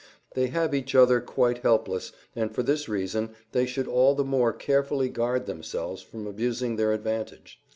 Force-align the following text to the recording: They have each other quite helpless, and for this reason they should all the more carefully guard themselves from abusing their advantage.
They 0.33 0.47
have 0.47 0.73
each 0.73 0.95
other 0.95 1.21
quite 1.21 1.59
helpless, 1.59 2.11
and 2.35 2.51
for 2.51 2.63
this 2.63 2.89
reason 2.89 3.35
they 3.51 3.67
should 3.67 3.87
all 3.87 4.15
the 4.15 4.23
more 4.23 4.51
carefully 4.51 5.09
guard 5.09 5.45
themselves 5.45 6.01
from 6.01 6.25
abusing 6.25 6.75
their 6.75 6.91
advantage. 6.91 7.59